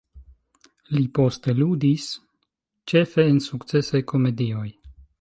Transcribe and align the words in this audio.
Li 0.95 1.03
poste 1.17 1.55
ludis 1.59 2.07
ĉefe 2.93 3.29
en 3.35 3.41
sukcesaj 3.53 4.07
komedioj. 4.15 4.69